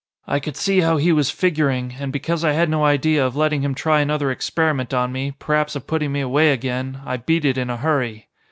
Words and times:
I 0.25 0.39
could 0.39 0.57
see 0.57 0.79
how 0.79 0.97
he 0.97 1.11
was 1.11 1.29
figuring, 1.29 1.97
and 1.99 2.11
because 2.11 2.43
I 2.43 2.53
had 2.53 2.71
no 2.71 2.83
idea 2.83 3.23
of 3.23 3.35
letting 3.35 3.61
him 3.61 3.75
try 3.75 4.01
another 4.01 4.31
experiment 4.31 4.95
on 4.95 5.11
me, 5.11 5.33
p'r'aps 5.37 5.75
of 5.75 5.85
putting 5.85 6.11
me 6.11 6.21
away 6.21 6.51
again, 6.53 6.99
I 7.05 7.17
beat 7.17 7.45
it 7.45 7.55
in 7.55 7.69
a 7.69 7.77
hurry. 7.77 8.27